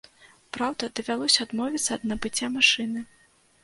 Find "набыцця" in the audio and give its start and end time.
2.15-2.55